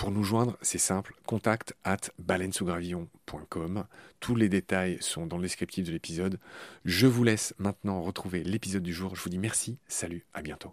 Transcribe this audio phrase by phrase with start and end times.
[0.00, 3.84] Pour nous joindre, c'est simple, contact at baleinesougravillon.com.
[4.18, 6.38] Tous les détails sont dans le descriptif de l'épisode.
[6.86, 9.14] Je vous laisse maintenant retrouver l'épisode du jour.
[9.14, 10.72] Je vous dis merci, salut, à bientôt.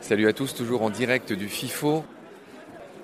[0.00, 2.02] Salut à tous, toujours en direct du FIFO.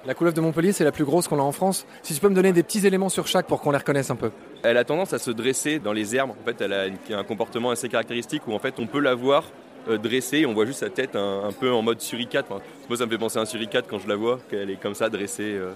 [0.08, 1.86] La couleuvre de Montpellier, c'est la plus grosse qu'on a en France.
[2.02, 4.16] Si tu peux me donner des petits éléments sur chaque pour qu'on les reconnaisse un
[4.16, 4.30] peu.
[4.62, 6.30] Elle a tendance à se dresser dans les herbes.
[6.30, 9.14] En fait, elle a une- un comportement assez caractéristique où en fait on peut la
[9.14, 9.44] voir
[9.86, 10.46] euh, dressée.
[10.46, 12.46] On voit juste sa tête un, un peu en mode suricate.
[12.48, 14.80] Enfin, moi, ça me fait penser à un suricate quand je la vois, qu'elle est
[14.80, 15.52] comme ça dressée.
[15.58, 15.72] euh.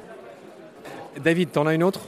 [1.22, 2.00] David, t'en as une autre?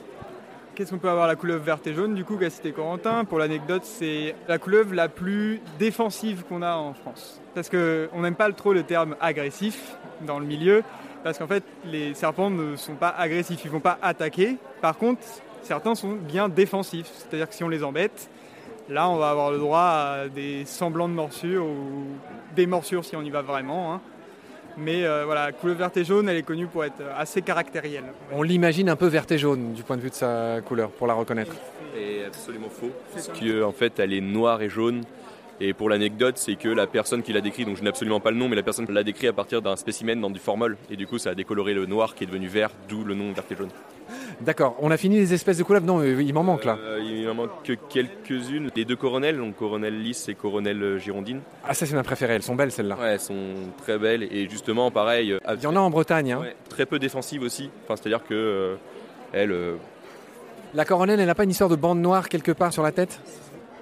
[0.74, 3.38] Qu'est-ce qu'on peut avoir la couleuvre verte et jaune Du coup, qu'a cité Corentin, pour
[3.38, 7.40] l'anecdote, c'est la couleuvre la plus défensive qu'on a en France.
[7.54, 10.82] Parce qu'on n'aime pas trop le terme agressif dans le milieu,
[11.22, 14.56] parce qu'en fait, les serpents ne sont pas agressifs, ils ne vont pas attaquer.
[14.80, 15.22] Par contre,
[15.62, 18.28] certains sont bien défensifs, c'est-à-dire que si on les embête,
[18.88, 22.06] là, on va avoir le droit à des semblants de morsures ou
[22.54, 23.94] des morsures si on y va vraiment.
[23.94, 24.00] hein.
[24.76, 28.04] Mais euh, voilà, la couleuvre verte et jaune, elle est connue pour être assez caractérielle.
[28.32, 31.06] On l'imagine un peu verte et jaune du point de vue de sa couleur, pour
[31.06, 31.54] la reconnaître.
[31.96, 32.90] Et absolument faux.
[33.12, 35.02] Parce qu'en fait, elle est noire et jaune.
[35.60, 38.30] Et pour l'anecdote, c'est que la personne qui l'a décrit, donc je n'ai absolument pas
[38.30, 40.76] le nom, mais la personne l'a décrit à partir d'un spécimen dans du formol.
[40.90, 43.32] Et du coup, ça a décoloré le noir qui est devenu vert, d'où le nom
[43.32, 43.70] vert et jaune.
[44.40, 46.76] D'accord, on a fini les espèces de couleuvres Non, euh, il m'en manque là.
[46.82, 48.70] Euh, il en manque que quelques-unes.
[48.74, 51.40] Les deux coronelles, donc coronelle lisse et coronelle euh, girondine.
[51.66, 52.96] Ah, ça c'est ma préférée, elles sont belles celles-là.
[52.96, 56.32] Ouais, elles sont très belles et justement, pareil, Il y en a en Bretagne.
[56.32, 56.40] hein.
[56.40, 57.70] ouais, très peu défensives aussi.
[57.84, 58.74] Enfin, c'est-à-dire que euh,
[59.34, 59.76] euh,
[60.74, 63.20] La coronelle, elle n'a pas une histoire de bande noire quelque part sur la tête?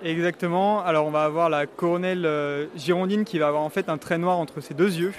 [0.04, 0.82] Exactement.
[0.84, 4.18] Alors on va avoir la coronelle euh, girondine qui va avoir en fait un trait
[4.18, 5.14] noir entre ses deux yeux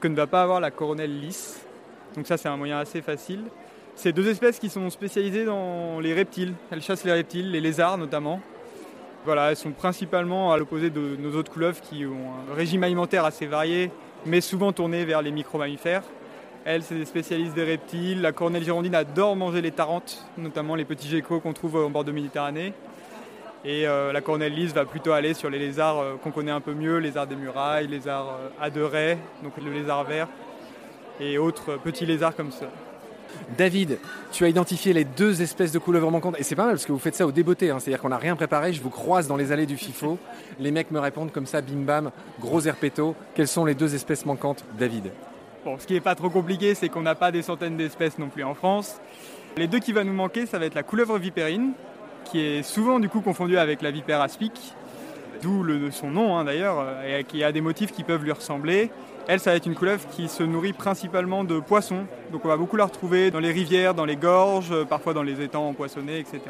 [0.00, 1.64] que ne va pas avoir la coronelle lisse.
[2.14, 3.40] Donc ça c'est un moyen assez facile.
[3.94, 6.52] C'est deux espèces qui sont spécialisées dans les reptiles.
[6.70, 8.40] Elles chassent les reptiles, les lézards notamment.
[9.24, 13.24] Voilà, elles sont principalement à l'opposé de nos autres couleuvres qui ont un régime alimentaire
[13.24, 13.90] assez varié,
[14.26, 16.02] mais souvent tourné vers les micro-mammifères.
[16.64, 18.20] Elles, c'est des spécialistes des reptiles.
[18.20, 22.04] La coronelle girondine adore manger les tarentes, notamment les petits geckos qu'on trouve en bord
[22.04, 22.74] de Méditerranée.
[23.64, 26.62] Et euh, la coronelle lisse va plutôt aller sur les lézards euh, qu'on connaît un
[26.62, 30.28] peu mieux, lézards des murailles, lézards euh, à deux raies, donc le lézard vert,
[31.20, 32.66] et autres petits lézards comme ça.
[33.58, 33.98] David,
[34.32, 36.36] tu as identifié les deux espèces de couleuvres manquantes.
[36.38, 37.70] Et c'est pas mal parce que vous faites ça au débeauté.
[37.70, 37.78] hein.
[37.78, 38.72] C'est-à-dire qu'on n'a rien préparé.
[38.72, 40.18] Je vous croise dans les allées du FIFO.
[40.58, 42.10] Les mecs me répondent comme ça, bim bam,
[42.40, 43.14] gros herpéto.
[43.34, 45.12] Quelles sont les deux espèces manquantes, David?
[45.64, 48.28] Bon, ce qui n'est pas trop compliqué, c'est qu'on n'a pas des centaines d'espèces non
[48.30, 49.00] plus en France.
[49.56, 51.72] Les deux qui vont nous manquer, ça va être la couleuvre vipérine,
[52.24, 54.74] qui est souvent du coup confondue avec la vipère aspic,
[55.42, 58.90] d'où son nom hein, d'ailleurs, euh, et qui a des motifs qui peuvent lui ressembler.
[59.28, 62.04] Elle, ça va être une couleuvre qui se nourrit principalement de poissons.
[62.32, 65.22] Donc on va beaucoup la retrouver dans les rivières, dans les gorges, euh, parfois dans
[65.22, 66.40] les étangs poissonnés, etc.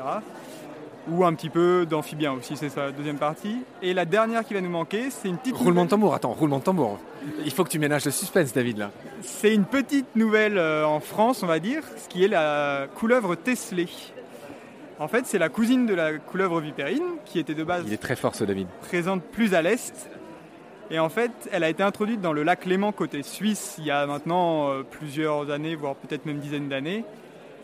[1.09, 3.57] Ou un petit peu d'amphibiens aussi, c'est sa deuxième partie.
[3.83, 5.57] Et la dernière qui va nous manquer, c'est une petite...
[5.57, 6.99] Roulement de tambour, attends, roulement de tambour.
[7.45, 8.91] Il faut que tu ménages le suspense, David, là.
[9.23, 13.35] C'est une petite nouvelle euh, en France, on va dire, ce qui est la couleuvre
[13.35, 13.89] Tesley.
[15.01, 17.97] En fait, c'est la cousine de la couleuvre vipérine, qui était de base Il est
[17.97, 18.67] très fort, ce David.
[18.83, 20.09] présente plus à l'est.
[20.91, 23.91] Et en fait, elle a été introduite dans le lac Léman côté suisse il y
[23.91, 27.05] a maintenant euh, plusieurs années, voire peut-être même dizaines d'années.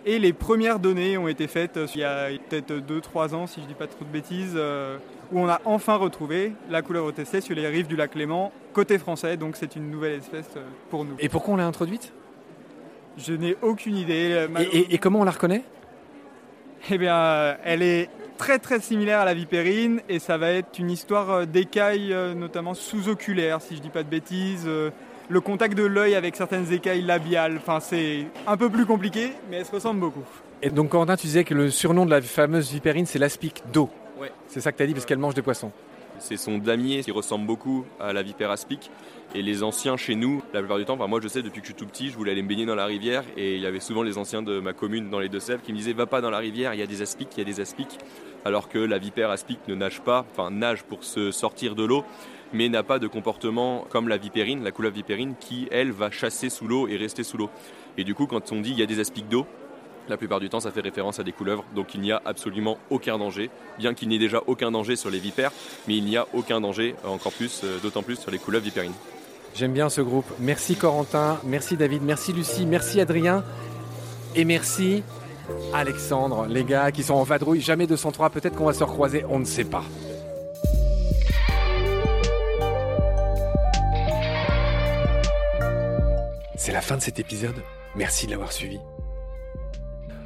[0.07, 3.57] Et les premières données ont été faites euh, il y a peut-être 2-3 ans, si
[3.61, 4.97] je ne dis pas trop de bêtises, euh,
[5.33, 8.97] où on a enfin retrouvé la couleuvre testée sur les rives du lac Léman côté
[8.97, 9.37] français.
[9.37, 10.49] Donc c'est une nouvelle espèce
[10.89, 11.17] pour nous.
[11.19, 12.13] Et pourquoi on l'a introduite?
[13.19, 14.45] Je n'ai aucune idée.
[14.45, 15.65] et, mal- et- et comment on la reconnaît?
[16.89, 20.79] Eh bien, euh, elle est très très similaire à la vipérine et ça va être
[20.79, 24.69] une histoire euh, d'écailles, euh, notamment sous-oculaires, si je dis pas de bêtises.
[25.29, 29.57] Le contact de l'œil avec certaines écailles labiales, enfin c'est un peu plus compliqué, mais
[29.57, 30.23] elles se ressemblent beaucoup.
[30.63, 33.91] Et donc, Corentin, tu disais que le surnom de la fameuse vipérine, c'est l'aspic d'eau.
[34.21, 34.31] Ouais.
[34.49, 35.73] C'est ça que tu as dit, parce qu'elle mange des poissons.
[36.19, 38.91] C'est son damier qui ressemble beaucoup à la vipère aspic.
[39.35, 41.67] Et les anciens chez nous, la plupart du temps, enfin moi je sais depuis que
[41.67, 43.67] je suis tout petit, je voulais aller me baigner dans la rivière et il y
[43.67, 46.21] avait souvent les anciens de ma commune dans les Deux-Sèvres qui me disaient va pas
[46.21, 47.99] dans la rivière, il y a des aspics, il y a des aspics.
[48.45, 52.05] Alors que la vipère aspic ne nage pas, enfin nage pour se sortir de l'eau,
[52.53, 56.49] mais n'a pas de comportement comme la vipérine, la couleuvre vipérine, qui elle va chasser
[56.49, 57.51] sous l'eau et rester sous l'eau.
[57.99, 59.47] Et du coup, quand on dit il y a des aspics d'eau,
[60.09, 62.79] la plupart du temps, ça fait référence à des couleuvres, donc il n'y a absolument
[62.91, 65.53] aucun danger, bien qu'il n'y ait déjà aucun danger sur les vipères,
[65.89, 68.95] mais il n'y a aucun danger, encore plus, euh, d'autant plus sur les couleuvres vipérines.
[69.55, 70.27] J'aime bien ce groupe.
[70.39, 73.43] Merci Corentin, merci David, merci Lucie, merci Adrien
[74.35, 75.03] et merci
[75.73, 79.39] Alexandre, les gars qui sont en vadrouille, jamais 203, peut-être qu'on va se recroiser, on
[79.39, 79.85] ne sait pas.
[86.57, 87.55] C'est la fin de cet épisode.
[87.95, 88.81] Merci de l'avoir suivi.